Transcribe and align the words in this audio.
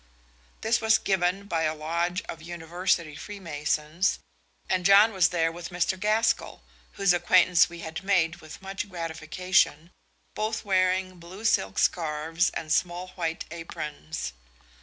This 0.61 0.81
was 0.81 0.97
given 0.97 1.45
by 1.45 1.61
a 1.61 1.75
Lodge 1.75 2.23
of 2.23 2.41
University 2.41 3.15
Freemasons, 3.15 4.17
and 4.67 4.83
John 4.83 5.13
was 5.13 5.29
there 5.29 5.51
with 5.51 5.69
Mr. 5.69 5.95
Gaskell 5.95 6.63
whose 6.93 7.13
acquaintance 7.13 7.69
we 7.69 7.81
had 7.81 8.01
made 8.03 8.37
with 8.37 8.63
much 8.63 8.89
gratification 8.89 9.91
both 10.33 10.65
wearing 10.65 11.19
blue 11.19 11.45
silk 11.45 11.77
scarves 11.77 12.49
and 12.55 12.73
small 12.73 13.09
white 13.09 13.45
aprons. 13.51 14.33